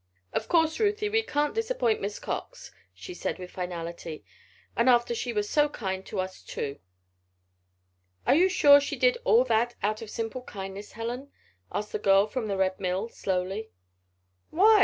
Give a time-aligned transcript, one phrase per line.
[0.33, 4.25] "Of course, Ruthie, we can't disappoint Miss Cox," she said, with finality.
[4.75, 6.79] "And after she was so kind to us, too."
[8.25, 11.31] "Are you sure she did all that out of simple kindness, Helen?"
[11.71, 13.69] asked the girl from the Red Mill, slowly.
[14.49, 14.79] "Why!